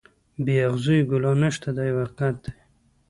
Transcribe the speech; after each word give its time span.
بې 0.43 0.55
اغزیو 0.69 1.07
ګلان 1.11 1.37
نشته 1.43 1.69
دا 1.75 1.83
یو 1.89 2.01
حقیقت 2.03 2.35
دی. 2.43 2.51